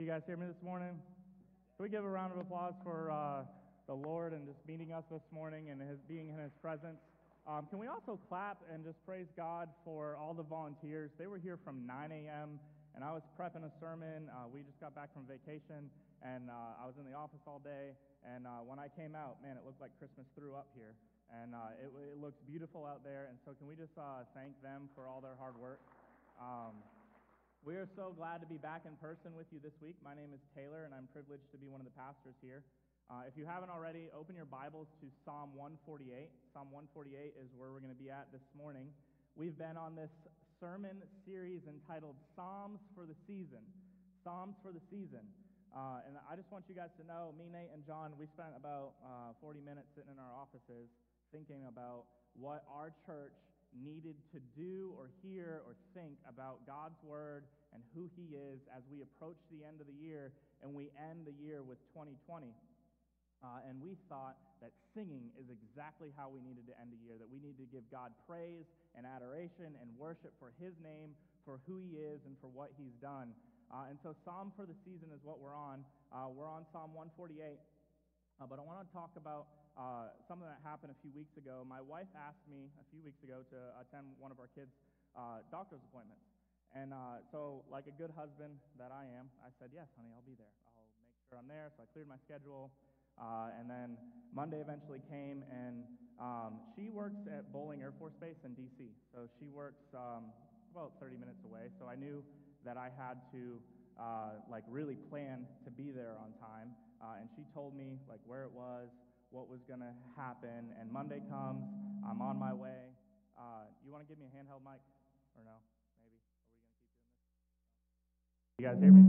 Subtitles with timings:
[0.00, 0.96] You guys hear me this morning?
[1.76, 3.44] Can we give a round of applause for uh,
[3.84, 7.04] the Lord and just meeting us this morning and his, being in his presence?
[7.44, 11.12] Um, can we also clap and just praise God for all the volunteers?
[11.20, 12.56] They were here from 9 a.m.
[12.96, 14.32] and I was prepping a sermon.
[14.32, 15.92] Uh, we just got back from vacation
[16.24, 17.92] and uh, I was in the office all day.
[18.24, 20.96] And uh, when I came out, man, it looked like Christmas threw up here.
[21.28, 23.28] And uh, it, it looks beautiful out there.
[23.28, 25.84] And so, can we just uh, thank them for all their hard work?
[26.40, 26.80] Um,
[27.60, 29.92] we are so glad to be back in person with you this week.
[30.00, 32.64] My name is Taylor, and I'm privileged to be one of the pastors here.
[33.12, 36.32] Uh, if you haven't already, open your Bibles to Psalm 148.
[36.56, 38.88] Psalm 148 is where we're going to be at this morning.
[39.36, 40.08] We've been on this
[40.56, 43.60] sermon series entitled Psalms for the Season.
[44.24, 45.28] Psalms for the Season.
[45.76, 48.56] Uh, and I just want you guys to know, me, Nate, and John, we spent
[48.56, 50.88] about uh, 40 minutes sitting in our offices
[51.28, 52.08] thinking about
[52.40, 53.36] what our church
[53.76, 58.82] needed to do or hear or think about God's Word and who He is as
[58.90, 62.50] we approach the end of the year and we end the year with 2020.
[63.40, 67.16] Uh, and we thought that singing is exactly how we needed to end the year,
[67.16, 71.16] that we need to give God praise and adoration and worship for His name,
[71.48, 73.32] for who He is, and for what He's done.
[73.72, 75.80] Uh, and so, Psalm for the season is what we're on.
[76.12, 77.56] Uh, we're on Psalm 148.
[78.40, 81.64] Uh, but I want to talk about uh, something that happened a few weeks ago.
[81.64, 84.76] My wife asked me a few weeks ago to attend one of our kids'
[85.16, 86.28] uh, doctor's appointments.
[86.76, 90.28] And uh, so, like a good husband that I am, I said, Yes, honey, I'll
[90.28, 90.52] be there.
[90.76, 91.72] I'll make sure I'm there.
[91.74, 92.70] So I cleared my schedule.
[93.16, 93.96] Uh, and then
[94.36, 95.82] Monday eventually came, and
[96.20, 98.92] um, she works at Bolling Air Force Base in D.C.
[99.12, 100.30] So she works um,
[100.70, 101.72] about 30 minutes away.
[101.80, 102.22] So I knew
[102.64, 103.58] that I had to
[103.98, 106.70] uh, like really plan to be there on time.
[107.02, 108.88] Uh, and she told me like where it was,
[109.30, 110.74] what was going to happen.
[110.78, 111.64] And Monday comes,
[112.06, 112.90] I'm on my way.
[113.38, 114.82] Uh, you want to give me a handheld mic
[115.38, 115.56] or no?
[116.02, 116.18] Maybe.
[118.58, 118.82] Are we going to keep doing this?
[118.82, 119.06] You guys hear me?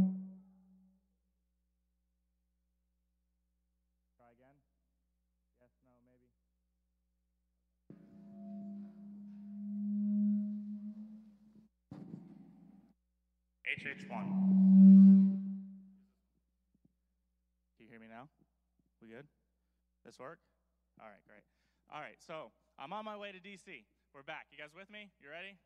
[4.16, 4.56] Try again.
[5.60, 6.30] Yes, no, maybe.
[13.66, 14.26] HH1.
[17.76, 18.30] Can you hear me now?
[19.02, 19.26] We good?
[20.02, 20.42] This work?
[20.98, 21.46] All right, great.
[21.94, 22.50] All right, so
[22.82, 23.86] I'm on my way to DC.
[24.18, 24.50] We're back.
[24.50, 25.14] You guys with me?
[25.22, 25.62] You ready?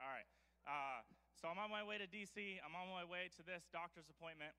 [0.00, 0.24] All right.
[0.64, 1.04] Uh,
[1.36, 2.64] so I'm on my way to DC.
[2.64, 4.56] I'm on my way to this doctor's appointment.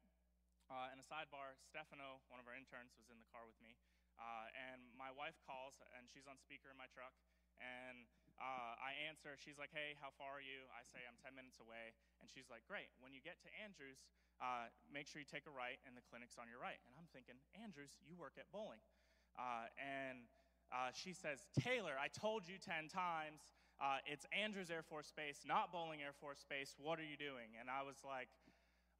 [0.69, 3.73] Uh, and a sidebar, Stefano, one of our interns, was in the car with me.
[4.21, 7.17] Uh, and my wife calls, and she's on speaker in my truck.
[7.57, 8.05] And
[8.37, 9.33] uh, I answer.
[9.41, 10.69] She's like, hey, how far are you?
[10.69, 11.97] I say, I'm 10 minutes away.
[12.21, 12.93] And she's like, great.
[13.01, 14.05] When you get to Andrews,
[14.37, 16.77] uh, make sure you take a right, and the clinic's on your right.
[16.85, 18.85] And I'm thinking, Andrews, you work at Bolling.
[19.35, 20.25] Uh, and
[20.71, 23.47] uh, she says, Taylor, I told you 10 times.
[23.75, 26.71] Uh, it's Andrews Air Force Base, not Bolling Air Force Base.
[26.79, 27.59] What are you doing?
[27.59, 28.31] And I was like,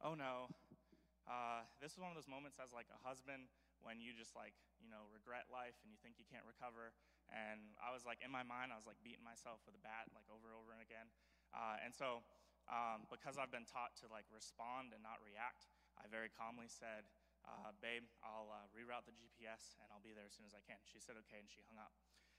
[0.04, 0.52] oh no.
[1.26, 3.50] Uh, this is one of those moments as like a husband
[3.82, 6.92] when you just like, you know, regret life and you think you can't recover.
[7.32, 10.06] And I was like, in my mind, I was like beating myself with a bat,
[10.14, 11.10] like over and over and again.
[11.50, 12.22] Uh, and so,
[12.70, 15.66] um, because I've been taught to like respond and not react,
[15.98, 17.08] I very calmly said,
[17.46, 20.62] uh, babe, I'll uh, reroute the GPS and I'll be there as soon as I
[20.66, 20.78] can.
[20.86, 21.94] She said, okay, and she hung up.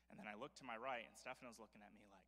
[0.07, 2.27] And then I looked to my right, and Stefano's looking at me like,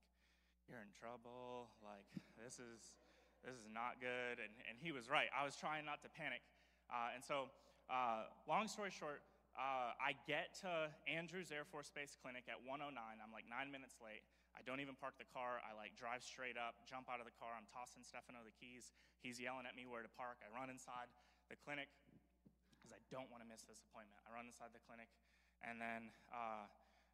[0.67, 1.72] you're in trouble.
[1.79, 3.00] Like, this is,
[3.41, 4.38] this is not good.
[4.38, 5.31] And, and he was right.
[5.31, 6.44] I was trying not to panic.
[6.91, 7.47] Uh, and so,
[7.88, 9.23] uh, long story short,
[9.57, 12.94] uh, I get to Andrews Air Force Base Clinic at 109.
[12.94, 14.22] I'm like nine minutes late.
[14.53, 15.63] I don't even park the car.
[15.66, 17.56] I like drive straight up, jump out of the car.
[17.57, 18.94] I'm tossing Stefano the keys.
[19.23, 20.41] He's yelling at me where to park.
[20.46, 21.09] I run inside
[21.50, 21.90] the clinic
[22.90, 24.18] because I don't want to miss this appointment.
[24.26, 25.14] I run inside the clinic,
[25.62, 26.66] and then uh,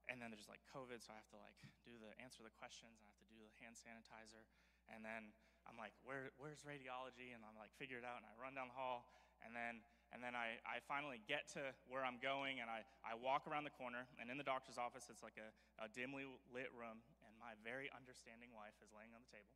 [0.07, 3.03] and then there's like COVID, so I have to like do the answer the questions.
[3.03, 4.47] I have to do the hand sanitizer,
[4.87, 5.35] and then
[5.67, 7.35] I'm like, where where's radiology?
[7.35, 8.23] And I'm like, figure it out.
[8.23, 9.11] And I run down the hall,
[9.43, 13.17] and then and then I, I finally get to where I'm going, and I, I
[13.17, 15.49] walk around the corner, and in the doctor's office, it's like a,
[15.81, 19.51] a dimly lit room, and my very understanding wife is laying on the table,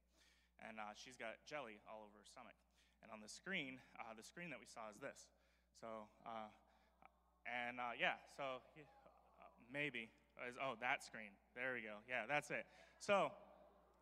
[0.60, 2.58] and uh, she's got jelly all over her stomach.
[3.00, 5.32] And on the screen, uh, the screen that we saw is this.
[5.80, 6.52] So, uh,
[7.48, 10.12] and uh, yeah, so uh, maybe,
[10.60, 11.32] oh, that screen.
[11.56, 12.04] There we go.
[12.04, 12.68] Yeah, that's it.
[13.00, 13.32] So,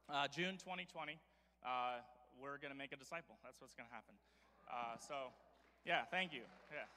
[0.09, 1.21] uh, June 2020,
[2.41, 3.38] we're going to make a disciple.
[3.45, 4.18] That's what's going to happen.
[5.06, 5.29] so,
[5.85, 6.41] yeah, thank you.
[6.74, 6.89] Yeah.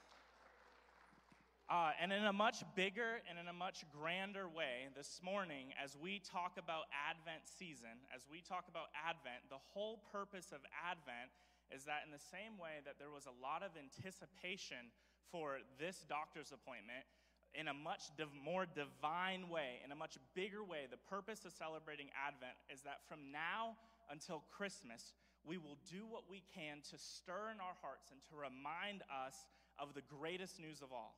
[1.71, 5.95] Uh, and in a much bigger and in a much grander way, this morning, as
[5.95, 11.31] we talk about Advent season, as we talk about Advent, the whole purpose of Advent
[11.71, 14.91] is that in the same way that there was a lot of anticipation
[15.31, 17.07] for this doctor's appointment,
[17.55, 21.51] in a much div- more divine way, in a much bigger way, the purpose of
[21.51, 23.75] celebrating Advent is that from now
[24.11, 28.35] until Christmas, we will do what we can to stir in our hearts and to
[28.35, 29.47] remind us
[29.79, 31.15] of the greatest news of all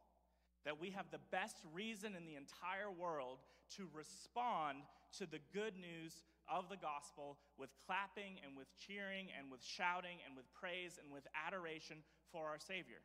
[0.66, 3.40] that we have the best reason in the entire world
[3.76, 4.80] to respond
[5.20, 10.20] to the good news of the gospel with clapping and with cheering and with shouting
[10.26, 13.00] and with praise and with adoration for our Savior.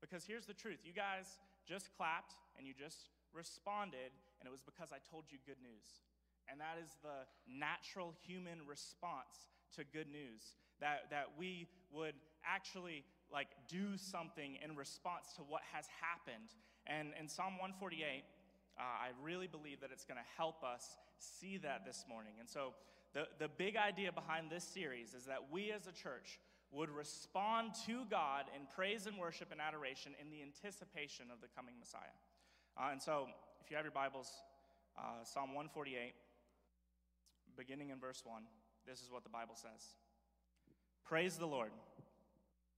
[0.00, 4.62] Because here's the truth you guys just clapped and you just responded, and it was
[4.62, 6.04] because I told you good news.
[6.48, 10.56] And that is the natural human response to good news.
[10.80, 12.14] That, that we would
[12.44, 13.02] actually
[13.32, 16.52] like do something in response to what has happened.
[16.86, 18.22] And in Psalm 148,
[18.78, 22.34] uh, I really believe that it's going to help us see that this morning.
[22.40, 22.74] And so,
[23.12, 26.38] the, the big idea behind this series is that we as a church
[26.70, 31.46] would respond to God in praise and worship and adoration in the anticipation of the
[31.56, 32.12] coming Messiah.
[32.76, 33.28] Uh, and so,
[33.64, 34.30] if you have your Bibles,
[34.98, 36.12] uh, Psalm 148,
[37.56, 38.42] beginning in verse 1,
[38.86, 39.94] this is what the Bible says
[41.04, 41.70] Praise the Lord.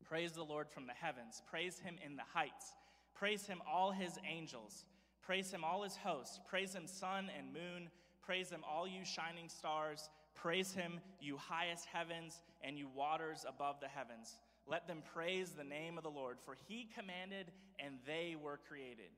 [0.05, 1.43] Praise the Lord from the heavens.
[1.51, 2.75] Praise him in the heights.
[3.15, 4.85] Praise him, all his angels.
[5.23, 6.41] Praise him, all his hosts.
[6.49, 7.91] Praise him, sun and moon.
[8.29, 10.11] Praise him, all you shining stars.
[10.35, 14.35] Praise him, you highest heavens and you waters above the heavens.
[14.67, 17.47] Let them praise the name of the Lord, for he commanded
[17.79, 19.17] and they were created,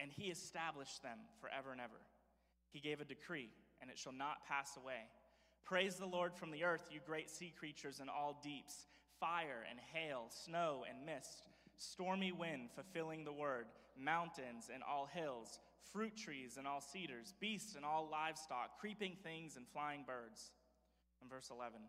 [0.00, 2.00] and he established them forever and ever.
[2.72, 3.50] He gave a decree,
[3.80, 5.06] and it shall not pass away.
[5.64, 8.88] Praise the Lord from the earth, you great sea creatures and all deeps
[9.20, 11.44] fire and hail, snow and mist,
[11.76, 13.66] stormy wind fulfilling the word,
[13.98, 15.58] mountains and all hills,
[15.92, 20.52] fruit trees and all cedars, beasts and all livestock, creeping things and flying birds.
[21.22, 21.80] In verse 11,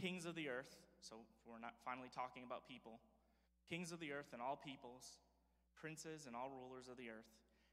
[0.00, 1.16] kings of the earth, so
[1.46, 3.00] we're not finally talking about people,
[3.68, 5.18] kings of the earth and all peoples,
[5.78, 7.28] princes and all rulers of the earth,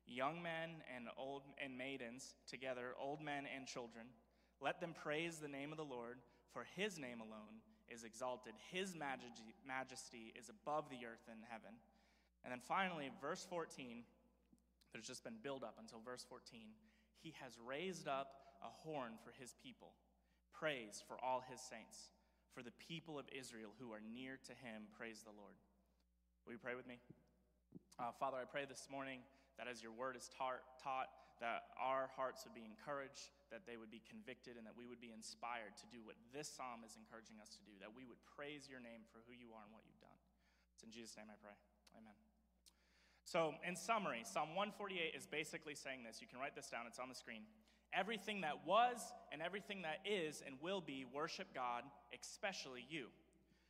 [0.05, 4.05] young men and old and maidens together, old men and children,
[4.61, 6.17] let them praise the name of the Lord,
[6.51, 8.53] for his name alone is exalted.
[8.71, 11.75] His majesty is above the earth and heaven.
[12.45, 14.05] And then finally, verse 14,
[14.93, 16.61] there's just been build up until verse 14.
[17.17, 18.29] He has raised up
[18.61, 19.97] a horn for his people,
[20.53, 22.13] praise for all his saints,
[22.53, 24.85] for the people of Israel who are near to him.
[24.93, 25.57] Praise the Lord.
[26.45, 27.01] Will you pray with me?
[27.97, 29.25] Uh, Father, I pray this morning
[29.57, 31.09] that as your word is taught, taught,
[31.41, 35.01] that our hearts would be encouraged, that they would be convicted, and that we would
[35.01, 38.21] be inspired to do what this psalm is encouraging us to do, that we would
[38.23, 40.19] praise your name for who you are and what you've done.
[40.77, 41.55] It's in Jesus' name I pray.
[41.99, 42.24] Amen.
[43.25, 46.21] So, in summary, Psalm 148 is basically saying this.
[46.21, 47.41] You can write this down, it's on the screen.
[47.91, 49.01] Everything that was
[49.31, 51.83] and everything that is and will be worship God,
[52.13, 53.07] especially you.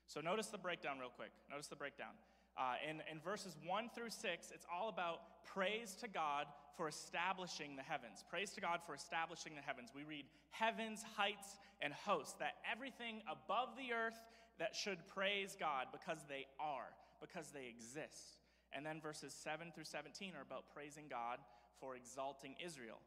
[0.08, 1.32] So, notice the breakdown real quick.
[1.50, 2.12] Notice the breakdown.
[2.58, 7.78] Uh, in, in verses 1 through 6, it's all about praise to God for establishing
[7.78, 8.24] the heavens.
[8.30, 9.92] Praise to God for establishing the heavens.
[9.96, 14.20] We read heavens, heights, and hosts, that everything above the earth
[14.60, 16.92] that should praise God because they are,
[17.22, 18.38] because they exist.
[18.76, 21.40] And then verses 7 through 17 are about praising God
[21.80, 23.00] for exalting Israel.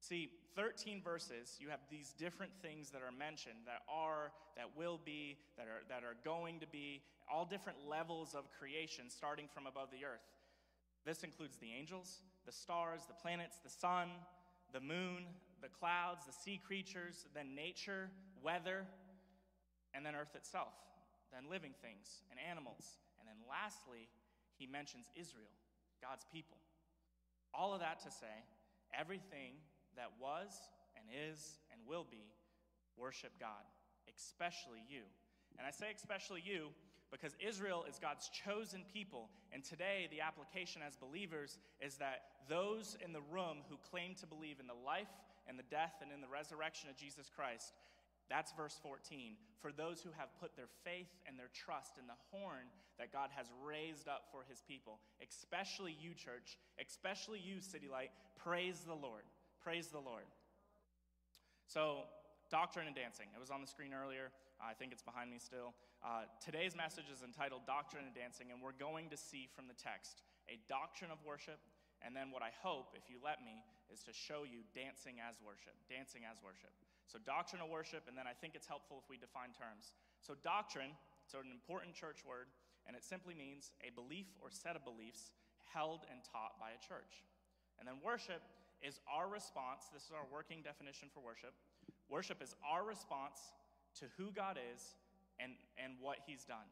[0.00, 4.98] See, 13 verses, you have these different things that are mentioned that are, that will
[5.04, 7.02] be, that are, that are going to be,
[7.32, 10.26] all different levels of creation starting from above the earth.
[11.06, 14.08] This includes the angels, the stars, the planets, the sun,
[14.72, 15.22] the moon,
[15.62, 18.10] the clouds, the sea creatures, then nature,
[18.42, 18.84] weather,
[19.94, 20.74] and then earth itself,
[21.32, 22.98] then living things and animals.
[23.20, 24.08] And then lastly,
[24.62, 25.50] he mentions Israel,
[25.98, 26.62] God's people.
[27.50, 28.46] All of that to say,
[28.94, 29.58] everything
[29.98, 30.54] that was
[30.94, 32.30] and is and will be
[32.96, 33.66] worship God,
[34.06, 35.02] especially you.
[35.58, 36.70] And I say especially you
[37.10, 39.28] because Israel is God's chosen people.
[39.52, 44.26] And today, the application as believers is that those in the room who claim to
[44.26, 45.10] believe in the life
[45.50, 47.74] and the death and in the resurrection of Jesus Christ,
[48.28, 49.36] that's verse 14.
[49.60, 52.66] For those who have put their faith and their trust in the horn
[52.98, 58.10] that God has raised up for his people, especially you, church, especially you, City Light,
[58.42, 59.22] praise the Lord.
[59.62, 60.26] Praise the Lord.
[61.66, 62.04] So,
[62.50, 63.30] doctrine and dancing.
[63.32, 64.28] It was on the screen earlier.
[64.60, 65.74] I think it's behind me still.
[66.02, 69.78] Uh, today's message is entitled Doctrine and Dancing, and we're going to see from the
[69.78, 71.62] text a doctrine of worship,
[72.02, 75.38] and then what I hope, if you let me, is to show you dancing as
[75.40, 75.74] worship.
[75.86, 76.74] Dancing as worship.
[77.06, 79.92] So, doctrine of worship, and then I think it's helpful if we define terms.
[80.20, 80.94] So, doctrine,
[81.24, 82.48] it's an important church word,
[82.86, 85.32] and it simply means a belief or set of beliefs
[85.72, 87.24] held and taught by a church.
[87.78, 88.42] And then worship
[88.82, 89.90] is our response.
[89.92, 91.54] This is our working definition for worship.
[92.10, 93.54] Worship is our response
[93.98, 94.96] to who God is
[95.38, 96.68] and, and what He's done.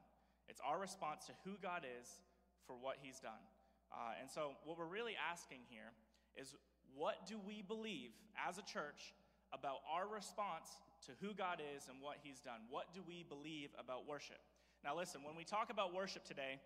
[0.48, 2.20] It's our response to who God is
[2.66, 3.40] for what He's done.
[3.90, 5.94] Uh, and so, what we're really asking here
[6.36, 6.54] is
[6.94, 9.14] what do we believe as a church
[9.52, 10.68] about our response
[11.06, 12.66] to who God is and what He's done.
[12.68, 14.40] What do we believe about worship?
[14.84, 16.60] Now, listen, when we talk about worship today,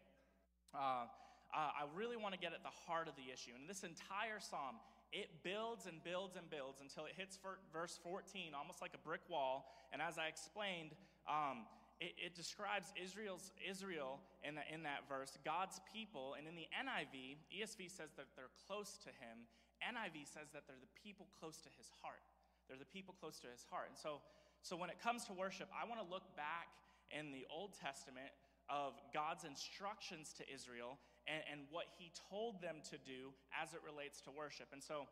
[0.74, 1.06] uh,
[1.54, 3.54] uh, I really want to get at the heart of the issue.
[3.54, 4.82] And this entire psalm,
[5.14, 7.38] it builds and builds and builds until it hits
[7.70, 9.70] verse 14, almost like a brick wall.
[9.94, 10.98] And as I explained,
[11.30, 11.66] um,
[12.02, 16.34] it, it, describes Israel's Israel in, the, in that verse, God's people.
[16.34, 19.46] And in the NIV, ESV says that they're close to Him.
[19.78, 22.22] NIV says that they're the people close to His heart.
[22.68, 23.88] They're the people close to His heart.
[23.90, 24.20] And so,
[24.62, 26.72] so when it comes to worship, I want to look back
[27.12, 28.32] in the Old Testament
[28.68, 30.96] of God's instructions to Israel
[31.28, 34.68] and, and what he told them to do as it relates to worship.
[34.72, 35.04] And so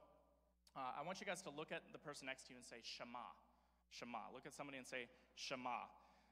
[0.76, 2.80] uh, I want you guys to look at the person next to you and say,
[2.80, 3.28] Shema.
[3.90, 4.32] Shema.
[4.32, 5.84] Look at somebody and say, Shema.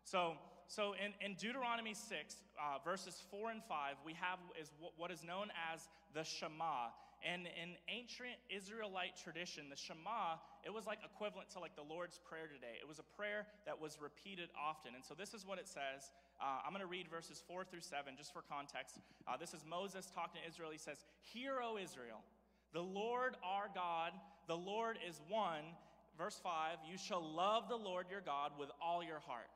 [0.04, 0.34] So,
[0.66, 5.22] so in, in Deuteronomy 6, uh, verses 4 and 5, we have is what is
[5.24, 6.88] known as the Shema.
[7.20, 12.18] And in ancient Israelite tradition, the Shema, it was like equivalent to like the Lord's
[12.18, 12.80] Prayer today.
[12.80, 14.94] It was a prayer that was repeated often.
[14.94, 16.12] And so this is what it says.
[16.40, 18.96] Uh, I'm going to read verses 4 through 7 just for context.
[19.28, 20.70] Uh, this is Moses talking to Israel.
[20.72, 22.24] He says, Hear, O Israel,
[22.72, 24.12] the Lord our God,
[24.48, 25.76] the Lord is one.
[26.16, 29.52] Verse 5 You shall love the Lord your God with all your heart,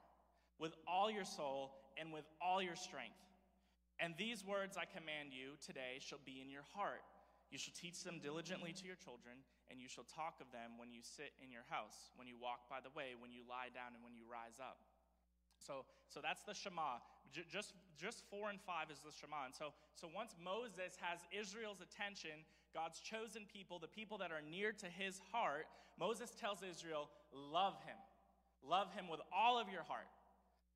[0.59, 3.17] with all your soul, and with all your strength.
[4.01, 7.03] And these words I command you today shall be in your heart.
[7.55, 9.39] You shall teach them diligently to your children,
[9.71, 12.67] and you shall talk of them when you sit in your house, when you walk
[12.67, 14.83] by the way, when you lie down, and when you rise up.
[15.63, 16.99] So, so that's the Shema.
[17.31, 19.47] J- just, just four and five is the Shema.
[19.47, 22.43] And so, so once Moses has Israel's attention,
[22.75, 27.79] God's chosen people, the people that are near to his heart, Moses tells Israel, Love
[27.87, 28.03] him.
[28.67, 30.11] Love him with all of your heart.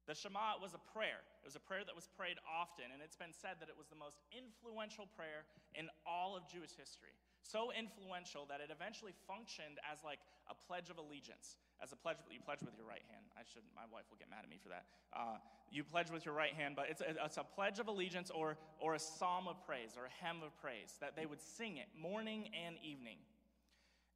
[0.08, 1.20] The Shema was a prayer.
[1.44, 3.92] It was a prayer that was prayed often, and it's been said that it was
[3.92, 5.44] the most influential prayer
[5.76, 7.12] in all of Jewish history.
[7.44, 11.60] So influential that it eventually functioned as like a pledge of allegiance.
[11.84, 13.20] As a pledge, you pledge with your right hand.
[13.36, 13.60] I should.
[13.76, 14.88] My wife will get mad at me for that.
[15.12, 15.36] Uh,
[15.68, 18.56] you pledge with your right hand, but it's a, it's a pledge of allegiance or
[18.80, 21.92] or a psalm of praise or a hymn of praise that they would sing it
[21.92, 23.20] morning and evening.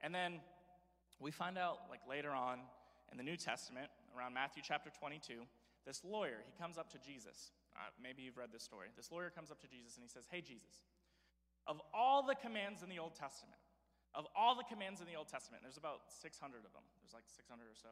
[0.00, 0.40] And then
[1.20, 2.64] we find out like later on
[3.12, 5.44] in the New Testament, around Matthew chapter 22
[5.87, 7.53] this lawyer, he comes up to Jesus.
[7.75, 8.89] Uh, maybe you've read this story.
[8.97, 10.87] This lawyer comes up to Jesus and he says, Hey, Jesus,
[11.67, 13.59] of all the commands in the Old Testament,
[14.15, 17.27] of all the commands in the Old Testament, there's about 600 of them, there's like
[17.27, 17.89] 600 or so.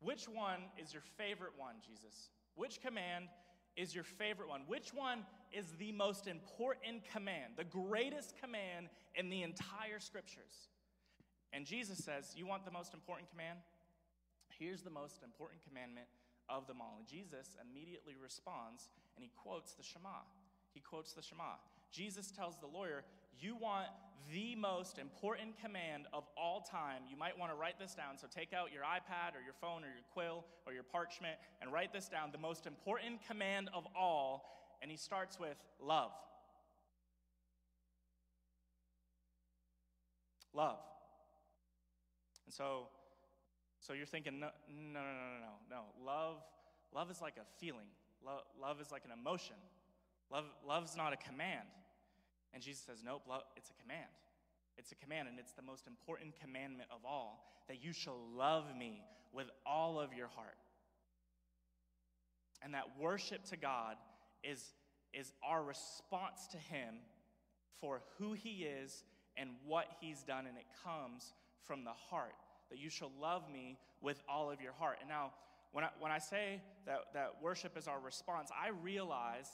[0.00, 2.30] Which one is your favorite one, Jesus?
[2.54, 3.28] Which command
[3.76, 4.62] is your favorite one?
[4.66, 10.68] Which one is the most important command, the greatest command in the entire scriptures?
[11.52, 13.58] And Jesus says, You want the most important command?
[14.58, 16.06] Here's the most important commandment
[16.48, 16.96] of them all.
[16.98, 20.24] And Jesus immediately responds and he quotes the Shema.
[20.72, 21.58] He quotes the Shema.
[21.92, 23.04] Jesus tells the lawyer,
[23.38, 23.88] You want
[24.32, 27.02] the most important command of all time.
[27.10, 28.18] You might want to write this down.
[28.18, 31.72] So take out your iPad or your phone or your quill or your parchment and
[31.72, 32.30] write this down.
[32.32, 34.50] The most important command of all.
[34.82, 36.10] And he starts with love.
[40.52, 40.78] Love.
[42.46, 42.88] And so
[43.84, 45.82] so you're thinking, no, no, no, no, no, no.
[46.02, 46.38] Love,
[46.94, 47.86] love is like a feeling.
[48.24, 49.56] Love, love is like an emotion.
[50.32, 51.68] Love, love's not a command.
[52.54, 54.08] And Jesus says, nope, love, it's a command.
[54.78, 58.64] It's a command, and it's the most important commandment of all that you shall love
[58.74, 59.02] me
[59.34, 60.56] with all of your heart.
[62.62, 63.96] And that worship to God
[64.42, 64.72] is,
[65.12, 66.94] is our response to Him
[67.82, 69.04] for who He is
[69.36, 71.34] and what He's done, and it comes
[71.66, 72.32] from the heart
[72.70, 74.98] that you shall love me with all of your heart.
[75.00, 75.32] And now,
[75.72, 79.48] when I, when I say that, that worship is our response, I realize,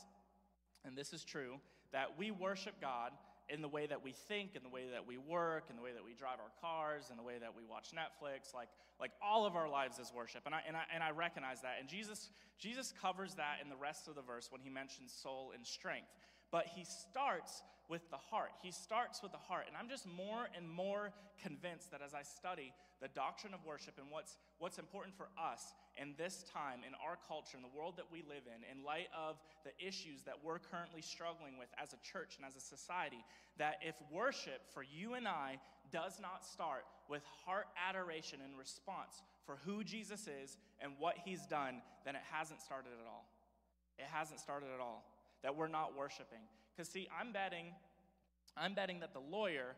[0.84, 1.54] and this is true,
[1.92, 3.12] that we worship God
[3.48, 5.90] in the way that we think, in the way that we work, in the way
[5.92, 8.68] that we drive our cars, in the way that we watch Netflix, like,
[9.00, 10.42] like all of our lives is worship.
[10.46, 11.76] And I, and, I, and I recognize that.
[11.80, 15.52] And Jesus, Jesus covers that in the rest of the verse when he mentions soul
[15.54, 16.08] and strength.
[16.52, 18.52] But he starts with the heart.
[18.62, 19.66] He starts with the heart.
[19.66, 21.10] And I'm just more and more
[21.42, 25.74] convinced that as I study the doctrine of worship and what's, what's important for us
[26.00, 29.10] in this time, in our culture, in the world that we live in, in light
[29.10, 33.24] of the issues that we're currently struggling with as a church and as a society,
[33.58, 35.58] that if worship for you and I
[35.90, 41.44] does not start with heart adoration and response for who Jesus is and what he's
[41.50, 43.26] done, then it hasn't started at all.
[43.98, 45.09] It hasn't started at all
[45.42, 46.40] that we're not worshiping.
[46.72, 47.66] Because, see, I'm betting,
[48.56, 49.76] I'm betting that the lawyer,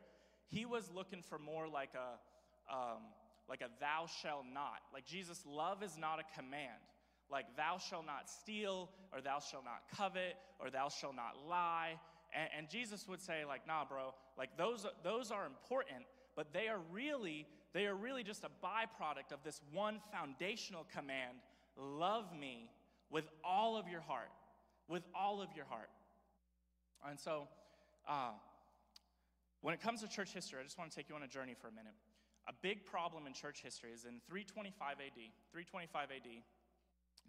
[0.48, 3.02] he was looking for more like a, um,
[3.48, 4.80] like a thou shall not.
[4.92, 6.80] Like Jesus, love is not a command.
[7.30, 11.94] Like thou shall not steal, or thou shall not covet, or thou shall not lie.
[12.34, 16.04] And, and Jesus would say, like, nah, bro, like those, those are important,
[16.36, 21.38] but they are really they are really just a byproduct of this one foundational command
[21.76, 22.68] love me
[23.10, 24.30] with all of your heart.
[24.88, 25.90] With all of your heart.
[27.08, 27.48] And so,
[28.08, 28.32] uh,
[29.60, 31.54] when it comes to church history, I just want to take you on a journey
[31.54, 31.94] for a minute.
[32.50, 35.20] A big problem in church history is in 325 AD.
[35.54, 36.30] 325 AD,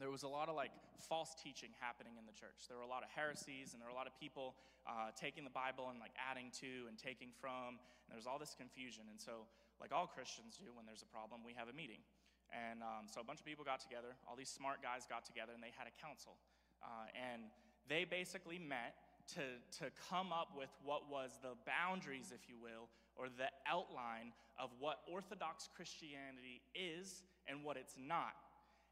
[0.02, 2.66] there was a lot of like false teaching happening in the church.
[2.66, 4.58] There were a lot of heresies, and there were a lot of people
[4.90, 7.78] uh, taking the Bible and like adding to and taking from.
[7.78, 9.06] And there was all this confusion.
[9.14, 9.46] And so,
[9.78, 12.02] like all Christians do, when there's a problem, we have a meeting.
[12.50, 14.18] And um, so a bunch of people got together.
[14.26, 16.38] All these smart guys got together, and they had a council.
[16.84, 17.44] Uh, and
[17.88, 18.96] they basically met
[19.36, 24.36] to, to come up with what was the boundaries, if you will, or the outline
[24.60, 28.36] of what Orthodox Christianity is and what it's not.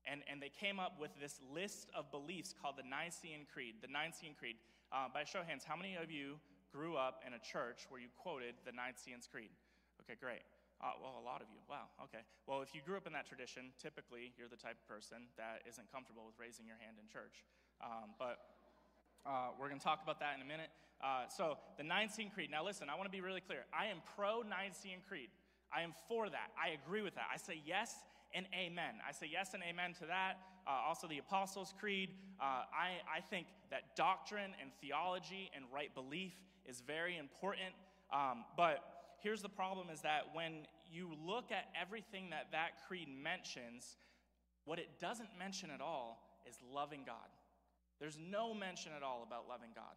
[0.08, 3.76] And, and they came up with this list of beliefs called the Nicene Creed.
[3.82, 4.58] The Nicene Creed.
[4.90, 6.42] Uh, by show of hands, how many of you
[6.74, 9.54] grew up in a church where you quoted the Nicene Creed?
[10.02, 10.42] Okay, great.
[10.82, 11.62] Uh, well, a lot of you.
[11.70, 12.26] Wow, okay.
[12.50, 15.62] Well, if you grew up in that tradition, typically you're the type of person that
[15.70, 17.46] isn't comfortable with raising your hand in church.
[17.84, 18.38] Um, but
[19.26, 20.70] uh, we're going to talk about that in a minute.
[21.04, 22.50] Uh, so, the Nicene Creed.
[22.52, 23.66] Now, listen, I want to be really clear.
[23.74, 25.30] I am pro Nicene Creed.
[25.74, 26.52] I am for that.
[26.54, 27.26] I agree with that.
[27.34, 27.96] I say yes
[28.34, 29.02] and amen.
[29.08, 30.38] I say yes and amen to that.
[30.68, 32.10] Uh, also, the Apostles' Creed.
[32.40, 36.34] Uh, I, I think that doctrine and theology and right belief
[36.66, 37.74] is very important.
[38.14, 38.84] Um, but
[39.22, 43.98] here's the problem is that when you look at everything that that creed mentions,
[44.66, 47.30] what it doesn't mention at all is loving God.
[48.02, 49.94] There's no mention at all about loving God.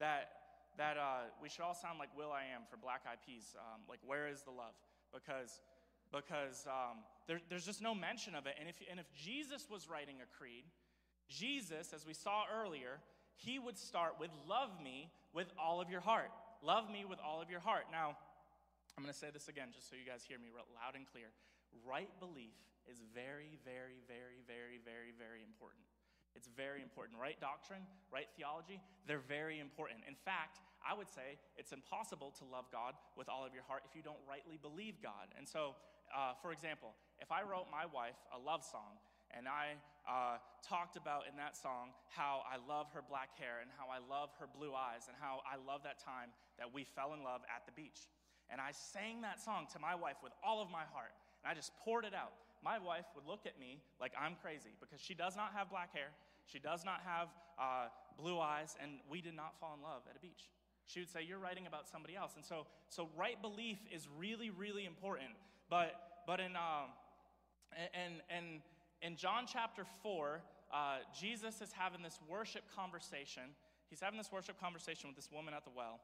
[0.00, 0.32] That,
[0.78, 3.54] that uh, we should all sound like will.i.am for Black Eyed Peas.
[3.60, 4.72] Um, like, where is the love?
[5.12, 5.60] Because,
[6.08, 8.56] because um, there, there's just no mention of it.
[8.58, 10.64] And if, and if Jesus was writing a creed,
[11.28, 12.96] Jesus, as we saw earlier,
[13.36, 16.32] he would start with love me with all of your heart.
[16.64, 17.92] Love me with all of your heart.
[17.92, 18.16] Now,
[18.96, 21.28] I'm going to say this again just so you guys hear me loud and clear.
[21.84, 22.56] Right belief
[22.88, 25.84] is very, very, very, very, very, very important.
[26.34, 27.18] It's very important.
[27.20, 30.00] Right doctrine, right theology, they're very important.
[30.08, 33.82] In fact, I would say it's impossible to love God with all of your heart
[33.88, 35.30] if you don't rightly believe God.
[35.38, 35.76] And so,
[36.10, 38.98] uh, for example, if I wrote my wife a love song
[39.36, 43.70] and I uh, talked about in that song how I love her black hair and
[43.78, 47.14] how I love her blue eyes and how I love that time that we fell
[47.14, 48.08] in love at the beach,
[48.50, 51.54] and I sang that song to my wife with all of my heart, and I
[51.54, 55.14] just poured it out my wife would look at me like I'm crazy because she
[55.14, 56.10] does not have black hair,
[56.46, 60.16] she does not have uh, blue eyes, and we did not fall in love at
[60.16, 60.48] a beach.
[60.86, 62.32] She would say, You're writing about somebody else.
[62.36, 65.30] And so, so right belief is really, really important.
[65.70, 65.94] But,
[66.26, 66.92] but in, um,
[67.94, 68.60] and, and
[69.00, 73.42] in John chapter 4, uh, Jesus is having this worship conversation.
[73.88, 76.00] He's having this worship conversation with this woman at the well.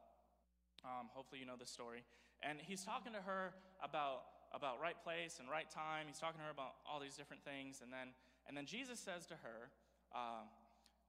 [0.84, 2.04] Um, hopefully, you know this story.
[2.42, 6.06] And he's talking to her about about right place and right time.
[6.06, 7.80] He's talking to her about all these different things.
[7.82, 8.14] And then,
[8.46, 9.70] and then Jesus says to her,
[10.14, 10.48] uh,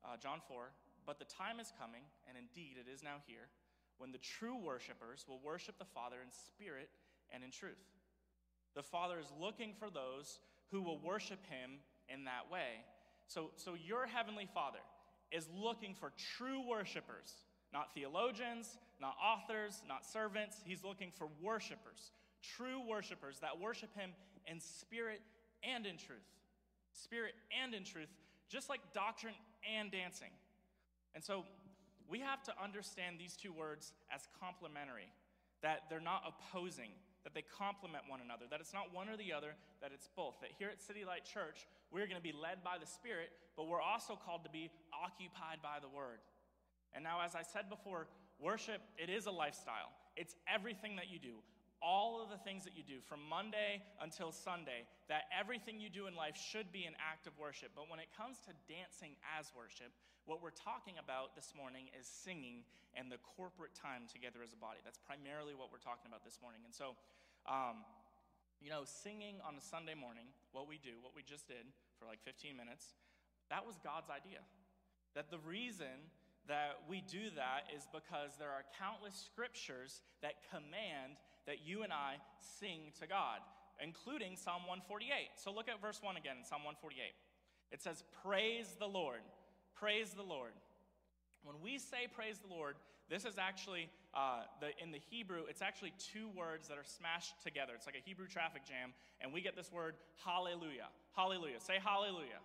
[0.04, 0.72] uh, John 4,
[1.06, 3.48] But the time is coming, and indeed it is now here,
[3.98, 6.90] when the true worshipers will worship the Father in spirit
[7.32, 7.80] and in truth.
[8.76, 10.40] The Father is looking for those
[10.72, 12.86] who will worship him in that way.
[13.28, 14.80] So, so your heavenly Father
[15.32, 20.58] is looking for true worshipers, not theologians, not authors, not servants.
[20.66, 24.12] He's looking for worshipers true worshipers that worship him
[24.48, 25.22] in spirit
[25.64, 26.26] and in truth.
[26.94, 28.10] Spirit and in truth,
[28.50, 30.32] just like doctrine and dancing.
[31.16, 31.46] And so
[32.10, 35.12] we have to understand these two words as complementary,
[35.62, 36.90] that they're not opposing,
[37.24, 40.42] that they complement one another, that it's not one or the other, that it's both.
[40.42, 43.68] That here at City Light Church, we're going to be led by the Spirit, but
[43.68, 46.20] we're also called to be occupied by the Word.
[46.94, 48.08] And now, as I said before,
[48.40, 49.94] worship, it is a lifestyle.
[50.18, 51.38] It's everything that you do
[51.82, 56.08] all of the things that you do from Monday until Sunday, that everything you do
[56.08, 57.72] in life should be an act of worship.
[57.76, 59.96] But when it comes to dancing as worship,
[60.28, 64.60] what we're talking about this morning is singing and the corporate time together as a
[64.60, 64.84] body.
[64.84, 66.62] That's primarily what we're talking about this morning.
[66.68, 67.00] And so,
[67.48, 67.88] um,
[68.60, 71.64] you know, singing on a Sunday morning, what we do, what we just did
[71.96, 72.94] for like 15 minutes,
[73.48, 74.44] that was God's idea.
[75.16, 76.12] That the reason
[76.50, 81.94] that we do that is because there are countless scriptures that command that you and
[81.94, 82.16] I
[82.60, 83.40] sing to God,
[83.82, 85.32] including Psalm 148.
[85.36, 87.14] So look at verse 1 again in Psalm 148.
[87.72, 89.22] It says, Praise the Lord.
[89.76, 90.52] Praise the Lord.
[91.44, 92.76] When we say praise the Lord,
[93.10, 97.42] this is actually, uh, the, in the Hebrew, it's actually two words that are smashed
[97.44, 97.74] together.
[97.76, 100.90] It's like a Hebrew traffic jam, and we get this word hallelujah.
[101.16, 101.60] Hallelujah.
[101.60, 102.38] Say hallelujah.
[102.38, 102.44] hallelujah.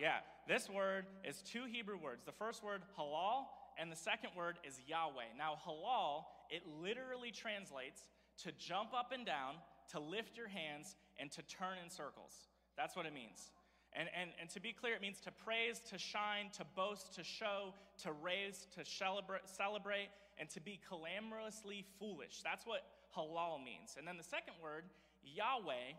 [0.00, 2.24] Yeah, this word is two Hebrew words.
[2.24, 3.46] The first word, halal,
[3.78, 5.36] and the second word is Yahweh.
[5.38, 8.02] Now, halal it literally translates
[8.44, 9.56] to jump up and down,
[9.90, 12.46] to lift your hands and to turn in circles.
[12.76, 13.50] That's what it means.
[13.94, 17.24] And, and, and to be clear, it means to praise, to shine, to boast, to
[17.24, 22.40] show, to raise, to celebrate, celebrate and to be clamorously foolish.
[22.42, 22.84] That's what
[23.16, 23.96] halal means.
[23.98, 24.84] And then the second word,
[25.24, 25.96] Yahweh,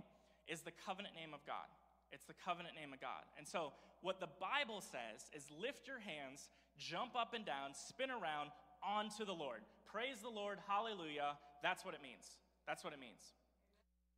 [0.47, 1.69] is the covenant name of God.
[2.11, 3.25] It's the covenant name of God.
[3.37, 8.11] And so, what the Bible says is lift your hands, jump up and down, spin
[8.11, 8.51] around
[8.83, 9.61] onto the Lord.
[9.93, 11.37] Praise the Lord, hallelujah.
[11.61, 12.25] That's what it means.
[12.65, 13.37] That's what it means.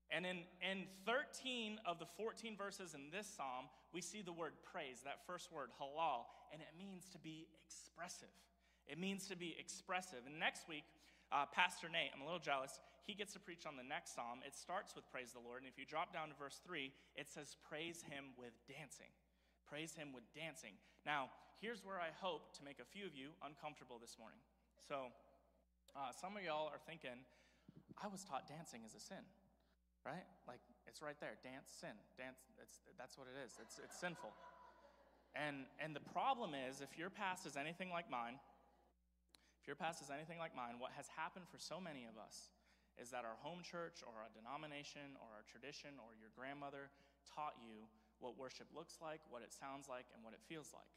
[0.07, 4.55] And in, in 13 of the 14 verses in this psalm, we see the word
[4.63, 8.31] praise, that first word, halal, and it means to be expressive.
[8.87, 10.23] It means to be expressive.
[10.23, 10.87] And next week,
[11.35, 14.47] uh, Pastor Nate, I'm a little jealous, he gets to preach on the next psalm.
[14.47, 15.59] It starts with praise the Lord.
[15.59, 16.87] And if you drop down to verse 3,
[17.19, 19.11] it says, Praise him with dancing.
[19.67, 20.79] Praise him with dancing.
[21.03, 24.39] Now, here's where I hope to make a few of you uncomfortable this morning.
[24.79, 25.11] So,
[25.95, 27.23] uh, some of y'all are thinking,
[27.97, 29.23] I was taught dancing is a sin,
[30.03, 30.27] right?
[30.43, 31.39] Like, it's right there.
[31.39, 31.95] Dance, sin.
[32.19, 33.55] Dance, it's, that's what it is.
[33.63, 34.35] It's, it's sinful.
[35.35, 38.39] And, and the problem is, if your past is anything like mine,
[39.59, 42.51] if your past is anything like mine, what has happened for so many of us
[42.95, 46.91] is that our home church or our denomination or our tradition or your grandmother
[47.27, 47.83] taught you
[48.23, 50.87] what worship looks like, what it sounds like, and what it feels like.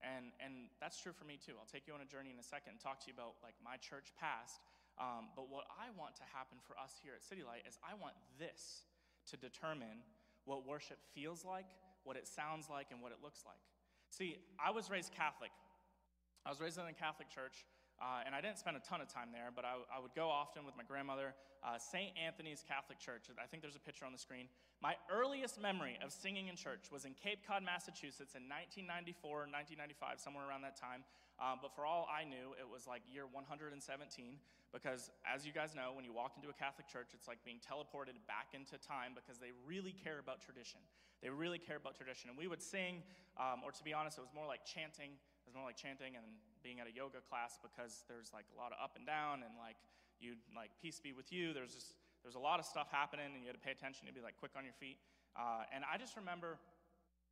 [0.00, 1.52] And, and that's true for me too.
[1.60, 3.56] I'll take you on a journey in a second and talk to you about like
[3.60, 4.64] my church past.
[4.96, 7.96] Um, but what I want to happen for us here at City Light is I
[7.96, 8.88] want this
[9.32, 10.04] to determine
[10.44, 11.68] what worship feels like,
[12.04, 13.60] what it sounds like, and what it looks like.
[14.08, 15.52] See, I was raised Catholic.
[16.44, 17.64] I was raised in a Catholic church,
[18.00, 20.32] uh, and I didn't spend a ton of time there, but I, I would go
[20.32, 21.36] often with my grandmother.
[21.60, 22.16] Uh, St.
[22.16, 24.48] Anthony's Catholic Church, I think there's a picture on the screen.
[24.80, 30.16] My earliest memory of singing in church was in Cape Cod, Massachusetts in 1994, 1995,
[30.16, 31.04] somewhere around that time.
[31.36, 33.76] Uh, but for all I knew, it was like year 117,
[34.72, 37.60] because as you guys know, when you walk into a Catholic church, it's like being
[37.60, 40.80] teleported back into time because they really care about tradition.
[41.20, 42.32] They really care about tradition.
[42.32, 43.04] And we would sing,
[43.36, 46.16] um, or to be honest, it was more like chanting It was more like chanting
[46.16, 46.24] and
[46.62, 49.52] being at a yoga class because there's like a lot of up and down and
[49.56, 49.76] like
[50.20, 51.52] you like peace be with you.
[51.52, 54.06] There's just there's a lot of stuff happening and you had to pay attention.
[54.06, 55.00] You'd be like quick on your feet.
[55.36, 56.60] Uh, and I just remember,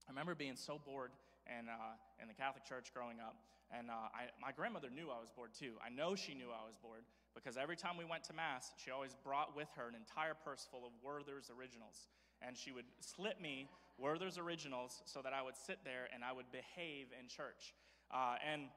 [0.06, 1.12] I remember being so bored
[1.44, 3.36] and uh, in the Catholic church growing up.
[3.68, 5.76] And uh, I, my grandmother knew I was bored too.
[5.84, 7.04] I know she knew I was bored
[7.36, 10.66] because every time we went to Mass, she always brought with her an entire purse
[10.70, 12.08] full of Werther's originals.
[12.40, 16.32] And she would slip me Werther's originals so that I would sit there and I
[16.32, 17.74] would behave in church.
[18.08, 18.72] Uh, and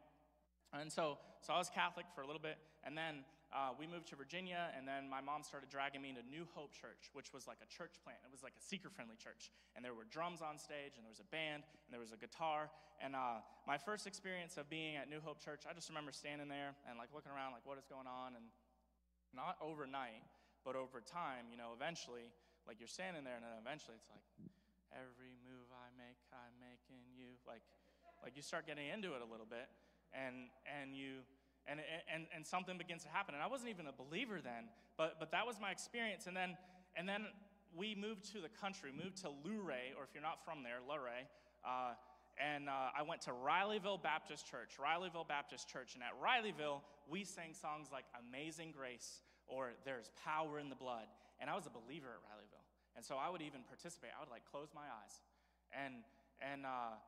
[0.80, 4.08] and so, so I was Catholic for a little bit, and then uh, we moved
[4.08, 7.52] to Virginia, and then my mom started dragging me to New Hope Church, which was
[7.52, 8.24] like a church plant.
[8.24, 9.52] It was like a seeker friendly church.
[9.76, 12.20] And there were drums on stage, and there was a band, and there was a
[12.20, 12.72] guitar.
[13.04, 16.48] And uh, my first experience of being at New Hope Church, I just remember standing
[16.48, 18.40] there and like looking around, like, what is going on?
[18.40, 18.48] And
[19.36, 20.24] not overnight,
[20.64, 22.32] but over time, you know, eventually,
[22.64, 24.24] like you're standing there, and then eventually it's like,
[24.96, 27.36] every move I make, I'm making you.
[27.44, 27.64] Like,
[28.24, 29.68] like you start getting into it a little bit,
[30.14, 31.24] and and you
[31.68, 31.80] and
[32.14, 33.36] and and something begins to happen.
[33.36, 36.28] And I wasn't even a believer then, but but that was my experience.
[36.28, 36.58] And then
[36.96, 37.28] and then
[37.76, 41.24] we moved to the country, moved to Luray, or if you're not from there, Luray.
[41.64, 41.96] Uh,
[42.40, 45.94] and uh, I went to Rileyville Baptist Church, Rileyville Baptist Church.
[45.96, 51.08] And at Rileyville, we sang songs like Amazing Grace or There's Power in the Blood.
[51.40, 52.66] And I was a believer at Rileyville.
[52.96, 54.12] And so I would even participate.
[54.16, 55.22] I would like close my eyes.
[55.72, 56.04] And,
[56.42, 57.00] and, uh,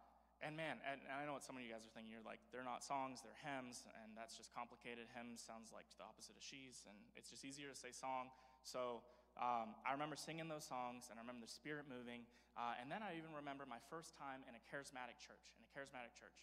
[0.44, 2.12] and man, and, and, I know what some of you guys are thinking.
[2.12, 5.08] You're like, they're not songs, they're hymns, and that's just complicated.
[5.16, 8.28] Hymns sounds like the opposite of she's, and it's just easier to say song.
[8.68, 9.02] So
[9.40, 12.28] um, I remember singing those songs, and I remember the Spirit moving.
[12.54, 15.72] Uh, and then I even remember my first time in a charismatic church, in a
[15.74, 16.38] charismatic church.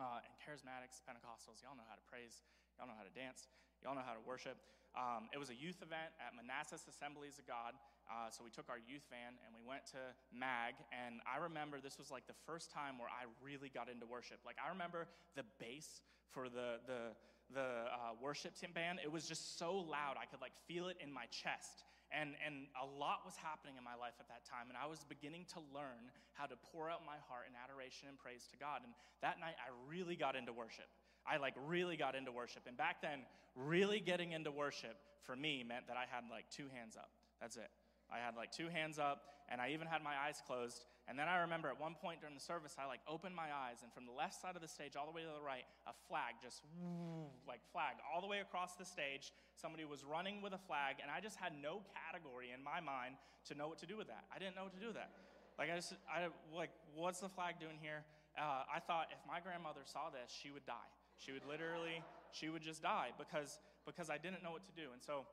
[0.00, 2.42] Uh, and charismatics, Pentecostals, y'all know how to praise,
[2.74, 3.46] y'all know how to dance,
[3.84, 4.56] y'all know how to worship.
[4.92, 7.72] Um, it was a youth event at Manassas Assemblies of God.
[8.04, 10.76] Uh, so we took our youth van and we went to MAG.
[10.92, 14.44] And I remember this was like the first time where I really got into worship.
[14.44, 17.16] Like I remember the bass for the the
[17.52, 19.00] the uh, worship team band.
[19.04, 21.84] It was just so loud I could like feel it in my chest.
[22.12, 24.68] And and a lot was happening in my life at that time.
[24.68, 28.20] And I was beginning to learn how to pour out my heart in adoration and
[28.20, 28.84] praise to God.
[28.84, 28.92] And
[29.24, 30.92] that night I really got into worship.
[31.26, 32.62] I like really got into worship.
[32.66, 33.20] And back then,
[33.54, 37.10] really getting into worship for me meant that I had like two hands up.
[37.40, 37.70] That's it.
[38.12, 40.84] I had like two hands up, and I even had my eyes closed.
[41.08, 43.80] And then I remember at one point during the service, I like opened my eyes,
[43.82, 45.96] and from the left side of the stage all the way to the right, a
[46.06, 46.62] flag just
[47.48, 49.32] like flagged all the way across the stage.
[49.56, 53.16] Somebody was running with a flag, and I just had no category in my mind
[53.48, 54.28] to know what to do with that.
[54.28, 55.10] I didn't know what to do with that.
[55.58, 58.04] Like I just, I like, what's the flag doing here?
[58.36, 60.90] Uh, I thought if my grandmother saw this, she would die.
[61.18, 64.92] She would literally, she would just die because because I didn't know what to do.
[64.92, 65.26] And so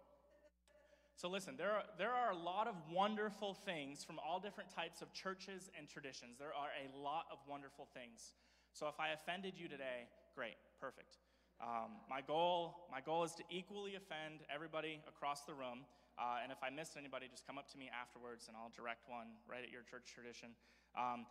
[1.19, 5.01] So listen, there are, there are a lot of wonderful things from all different types
[5.01, 6.39] of churches and traditions.
[6.39, 8.31] There are a lot of wonderful things.
[8.71, 11.19] So if I offended you today, great, perfect.
[11.59, 15.83] Um, my goal, my goal is to equally offend everybody across the room.
[16.15, 19.03] Uh, and if I missed anybody, just come up to me afterwards, and I'll direct
[19.11, 20.55] one right at your church tradition.
[20.95, 21.27] Um,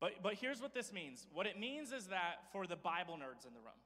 [0.00, 1.26] but but here's what this means.
[1.32, 3.82] What it means is that for the Bible nerds in the room,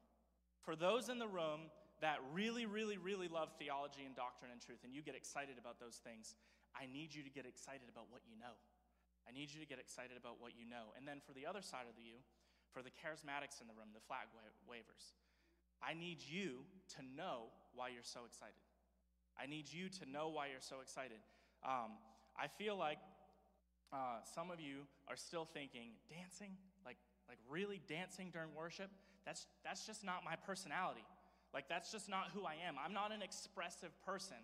[0.62, 4.82] for those in the room that really, really, really love theology and doctrine and truth,
[4.82, 6.34] and you get excited about those things,
[6.74, 8.58] I need you to get excited about what you know.
[9.22, 10.90] I need you to get excited about what you know.
[10.98, 12.18] And then for the other side of the you,
[12.74, 14.26] for the charismatics in the room, the flag
[14.66, 15.14] wavers,
[15.78, 16.66] I need you
[16.98, 18.58] to know why you're so excited.
[19.38, 21.22] I need you to know why you're so excited.
[21.62, 21.98] Um,
[22.34, 22.98] I feel like
[23.92, 26.56] uh, some of you are still thinking, dancing?
[26.84, 26.96] Like,
[27.28, 28.90] like really dancing during worship?
[29.24, 31.04] That's, that's just not my personality.
[31.54, 32.76] Like, that's just not who I am.
[32.82, 34.40] I'm not an expressive person.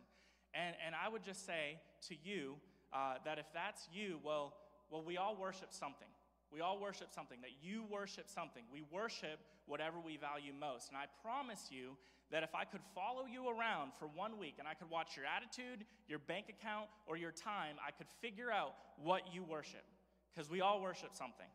[0.54, 2.56] And, and I would just say to you
[2.92, 4.54] uh, that if that's you, well,
[4.90, 6.08] well, we all worship something.
[6.52, 8.62] We all worship something, that you worship something.
[8.72, 10.88] We worship whatever we value most.
[10.88, 11.96] And I promise you
[12.30, 15.24] that if I could follow you around for one week and I could watch your
[15.24, 19.84] attitude, your bank account, or your time, I could figure out what you worship.
[20.32, 21.48] Because we all worship something.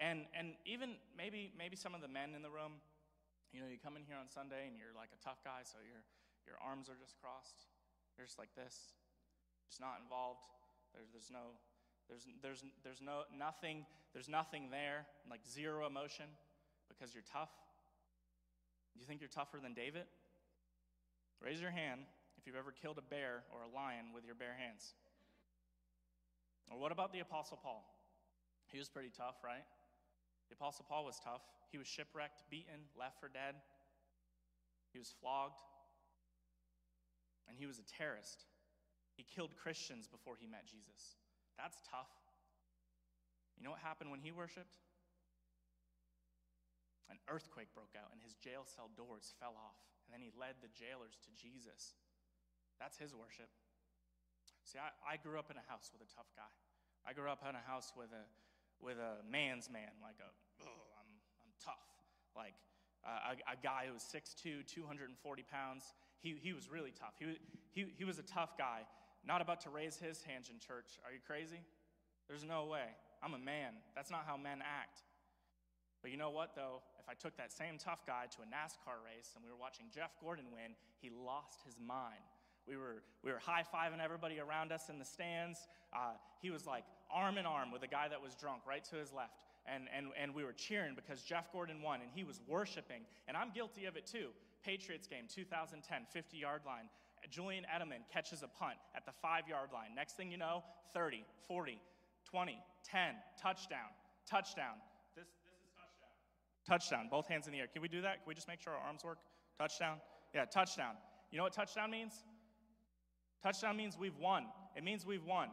[0.00, 2.80] And, and even maybe, maybe some of the men in the room,
[3.52, 5.76] you know, you come in here on Sunday and you're like a tough guy, so
[5.84, 6.00] your,
[6.48, 7.68] your arms are just crossed.
[8.16, 8.96] You're just like this,
[9.68, 10.44] just not involved.
[10.96, 11.56] There's, there's no,
[12.12, 16.26] there's, there's, there's no, nothing, there's nothing there, like zero emotion
[16.88, 17.48] because you're tough.
[18.92, 20.04] Do you think you're tougher than David?
[21.40, 22.02] Raise your hand
[22.36, 24.92] if you've ever killed a bear or a lion with your bare hands.
[26.70, 27.88] Or what about the Apostle Paul?
[28.68, 29.64] He was pretty tough, right?
[30.50, 31.42] The Apostle Paul was tough.
[31.70, 33.56] He was shipwrecked, beaten, left for dead.
[34.92, 35.64] He was flogged.
[37.48, 38.44] And he was a terrorist.
[39.16, 41.16] He killed Christians before he met Jesus.
[41.56, 42.10] That's tough.
[43.58, 44.80] You know what happened when he worshiped?
[47.12, 49.78] An earthquake broke out and his jail cell doors fell off.
[50.06, 51.94] And then he led the jailers to Jesus.
[52.80, 53.52] That's his worship.
[54.66, 56.50] See, I, I grew up in a house with a tough guy.
[57.06, 58.24] I grew up in a house with a,
[58.82, 60.30] with a man's man, like a
[60.66, 61.12] oh, I'm,
[61.42, 61.86] I'm tough.
[62.34, 62.54] Like
[63.04, 65.14] uh, a, a, guy who was 6'2, 240
[65.50, 65.94] pounds.
[66.20, 67.14] He, he was really tough.
[67.18, 67.38] He,
[67.70, 68.86] he, he was a tough guy,
[69.26, 70.98] not about to raise his hands in church.
[71.06, 71.60] Are you crazy?
[72.28, 72.86] There's no way.
[73.22, 73.74] I'm a man.
[73.94, 75.02] That's not how men act.
[76.02, 76.82] But you know what, though?
[76.98, 79.86] If I took that same tough guy to a NASCAR race and we were watching
[79.94, 82.26] Jeff Gordon win, he lost his mind.
[82.66, 85.58] We were, we were high fiving everybody around us in the stands.
[85.92, 88.96] Uh, he was like arm in arm with a guy that was drunk right to
[88.96, 92.40] his left and, and, and we were cheering because Jeff Gordon won and he was
[92.46, 93.02] worshiping.
[93.28, 94.28] And I'm guilty of it too.
[94.64, 96.88] Patriots game, 2010, 50 yard line.
[97.30, 99.94] Julian Edelman catches a punt at the five yard line.
[99.94, 101.80] Next thing you know, 30, 40,
[102.28, 103.78] 20, 10, touchdown,
[104.28, 104.76] touchdown.
[105.14, 106.66] This, this is touchdown.
[106.66, 107.66] Touchdown, both hands in the air.
[107.72, 108.22] Can we do that?
[108.22, 109.18] Can we just make sure our arms work?
[109.58, 109.98] Touchdown?
[110.34, 110.94] Yeah, touchdown.
[111.30, 112.24] You know what touchdown means?
[113.42, 114.46] Touchdown means we've won.
[114.76, 115.48] It means we've won.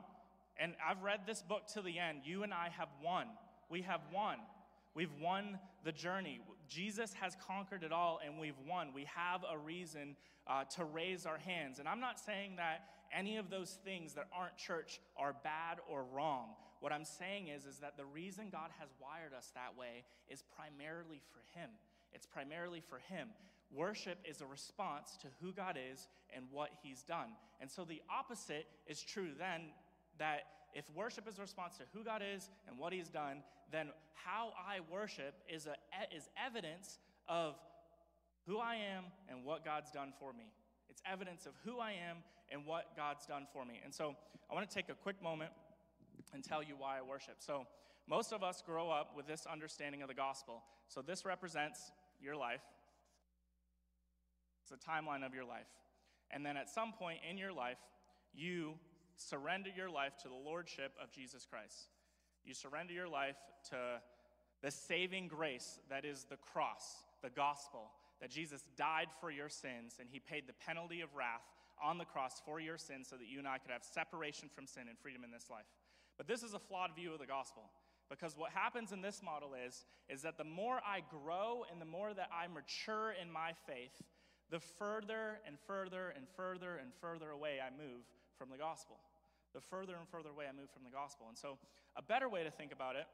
[0.58, 2.20] And I've read this book to the end.
[2.26, 3.28] You and I have won
[3.70, 4.38] we have won.
[4.96, 6.42] We've won the journey.
[6.70, 8.90] Jesus has conquered it all, and we've won.
[8.94, 10.16] We have a reason
[10.48, 11.80] uh, to raise our hands.
[11.80, 16.06] And I'm not saying that any of those things that aren't church are bad or
[16.14, 16.50] wrong.
[16.80, 20.44] What I'm saying is, is that the reason God has wired us that way is
[20.56, 21.70] primarily for Him.
[22.14, 23.30] It's primarily for Him.
[23.72, 27.30] Worship is a response to who God is and what He's done.
[27.60, 29.62] And so the opposite is true then
[30.18, 30.42] that
[30.74, 34.54] if worship is a response to who God is and what He's done, then how
[34.58, 35.76] I worship is, a,
[36.16, 37.56] is evidence of
[38.46, 40.52] who I am and what God's done for me.
[40.90, 42.18] It's evidence of who I am
[42.52, 43.80] and what God's done for me.
[43.84, 44.16] And so
[44.50, 45.52] I want to take a quick moment
[46.34, 47.36] and tell you why I worship.
[47.40, 47.66] So,
[48.08, 50.64] most of us grow up with this understanding of the gospel.
[50.88, 52.62] So, this represents your life,
[54.64, 55.68] it's a timeline of your life.
[56.32, 57.78] And then at some point in your life,
[58.34, 58.74] you
[59.16, 61.90] surrender your life to the lordship of Jesus Christ.
[62.46, 63.38] You surrender your life
[63.70, 64.02] to
[64.62, 69.98] the saving grace that is the cross, the gospel, that Jesus died for your sins
[70.00, 71.44] and he paid the penalty of wrath
[71.82, 74.68] on the cross for your sins so that you and I could have separation from
[74.68, 75.66] sin and freedom in this life.
[76.18, 77.64] But this is a flawed view of the gospel
[78.10, 81.86] because what happens in this model is is that the more I grow and the
[81.86, 84.02] more that I mature in my faith,
[84.50, 88.02] the further and further and further and further away I move
[88.38, 88.98] from the gospel
[89.54, 91.28] the further and further away I move from the gospel.
[91.28, 91.58] And so,
[91.96, 93.06] a better way to think about it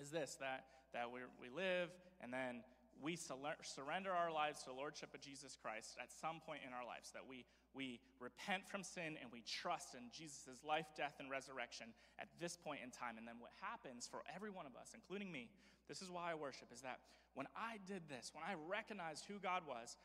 [0.00, 2.62] is this that, that we we live, and then
[3.00, 6.82] we surrender our lives to the Lordship of Jesus Christ at some point in our
[6.82, 11.30] lives, that we, we repent from sin and we trust in Jesus' life, death, and
[11.30, 13.14] resurrection at this point in time.
[13.14, 15.50] And then what happens for every one of us, including me,
[15.86, 16.98] this is why I worship, is that
[17.34, 19.96] when I did this, when I recognized who God was,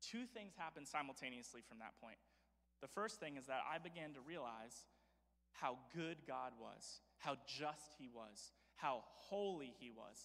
[0.00, 2.16] two things happened simultaneously from that point.
[2.82, 4.74] The first thing is that I began to realize
[5.52, 10.18] how good God was, how just He was, how holy He was.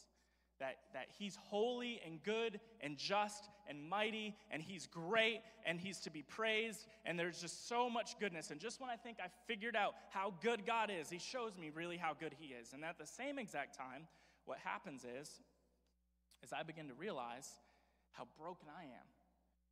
[0.59, 5.99] That, that he's holy and good and just and mighty and he's great and he's
[5.99, 8.49] to be praised and there's just so much goodness.
[8.49, 11.69] And just when i think i figured out how good god is he shows me
[11.71, 12.73] really how good he is.
[12.73, 14.07] And at the same exact time
[14.45, 15.29] what happens is
[16.41, 17.47] is i begin to realize
[18.13, 19.07] how broken i am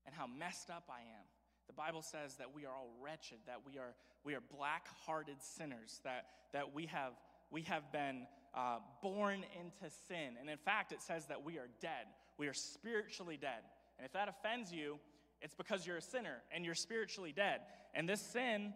[0.05, 1.25] and how messed up i am
[1.67, 5.99] the bible says that we are all wretched that we are we are black-hearted sinners
[6.03, 7.13] that that we have
[7.51, 10.37] we have been uh, born into sin.
[10.39, 12.07] And in fact, it says that we are dead.
[12.37, 13.61] We are spiritually dead.
[13.97, 14.97] And if that offends you,
[15.41, 17.61] it's because you're a sinner and you're spiritually dead.
[17.93, 18.73] And this sin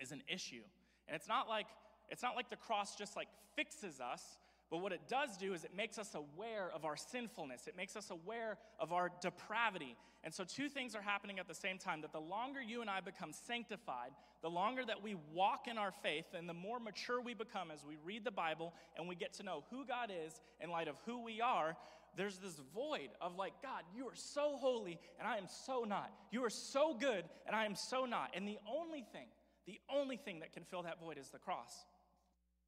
[0.00, 0.62] is an issue.
[1.06, 1.66] And it's not like
[2.10, 4.22] it's not like the cross just like fixes us,
[4.70, 7.66] but what it does do is it makes us aware of our sinfulness.
[7.66, 9.96] It makes us aware of our depravity.
[10.24, 12.90] And so, two things are happening at the same time that the longer you and
[12.90, 14.10] I become sanctified,
[14.42, 17.84] the longer that we walk in our faith, and the more mature we become as
[17.84, 20.96] we read the Bible and we get to know who God is in light of
[21.06, 21.76] who we are,
[22.16, 26.12] there's this void of like, God, you are so holy and I am so not.
[26.30, 28.32] You are so good and I am so not.
[28.34, 29.28] And the only thing,
[29.66, 31.86] the only thing that can fill that void is the cross.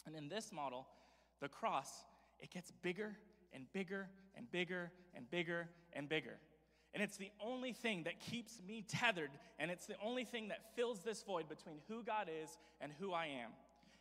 [0.07, 0.87] And in this model,
[1.41, 2.05] the cross,
[2.39, 3.17] it gets bigger
[3.53, 6.39] and bigger and bigger and bigger and bigger.
[6.93, 10.75] And it's the only thing that keeps me tethered, and it's the only thing that
[10.75, 13.51] fills this void between who God is and who I am.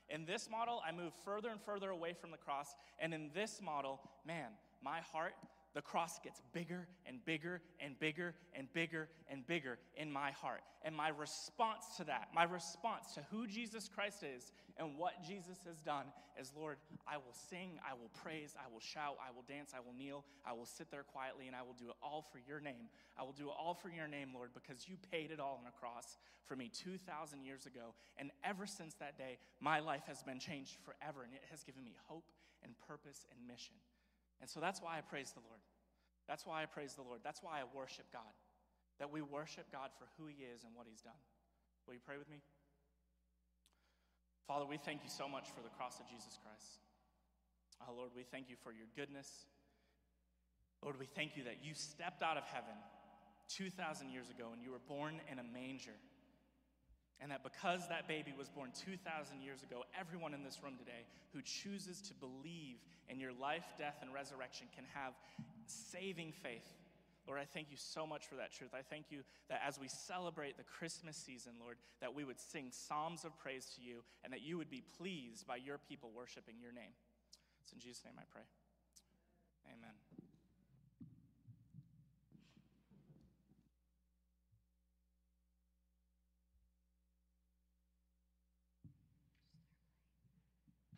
[0.09, 2.73] In this model, I move further and further away from the cross.
[2.99, 4.49] And in this model, man,
[4.83, 5.35] my heart
[5.75, 10.61] the cross gets bigger and bigger and bigger and bigger and bigger in my heart.
[10.83, 15.57] And my response to that, my response to who Jesus Christ is and what Jesus
[15.67, 16.05] has done
[16.39, 16.77] is Lord,
[17.07, 20.25] I will sing, I will praise, I will shout, I will dance, I will kneel,
[20.45, 22.89] I will sit there quietly, and I will do it all for your name.
[23.19, 25.67] I will do it all for your name, Lord, because you paid it all on
[25.67, 27.93] a cross for me 2,000 years ago.
[28.17, 31.83] And ever since that day, my life has been changed forever, and it has given
[31.83, 32.31] me hope
[32.63, 33.75] and purpose and mission.
[34.41, 35.59] And so that's why I praise the Lord.
[36.27, 37.21] That's why I praise the Lord.
[37.23, 38.33] That's why I worship God.
[38.99, 41.19] That we worship God for who He is and what He's done.
[41.87, 42.41] Will you pray with me?
[44.47, 46.81] Father, we thank you so much for the cross of Jesus Christ.
[47.81, 49.45] Oh, Lord, we thank you for your goodness.
[50.81, 52.75] Lord, we thank you that you stepped out of heaven
[53.49, 55.97] 2,000 years ago and you were born in a manger.
[57.21, 61.03] And that because that baby was born 2,000 years ago, everyone in this room today
[61.33, 62.77] who chooses to believe
[63.09, 65.13] in your life, death, and resurrection can have
[65.65, 66.65] saving faith.
[67.27, 68.71] Lord, I thank you so much for that truth.
[68.73, 72.71] I thank you that as we celebrate the Christmas season, Lord, that we would sing
[72.71, 76.55] psalms of praise to you and that you would be pleased by your people worshiping
[76.59, 76.95] your name.
[77.61, 78.47] It's in Jesus' name I pray.
[79.67, 80.08] Amen.